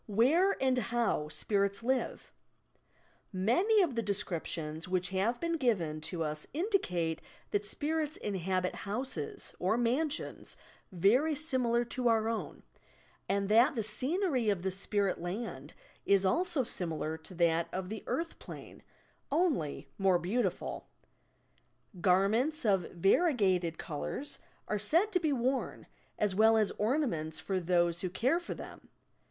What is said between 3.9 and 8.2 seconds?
the descriptions which have been given to us indicate that spirits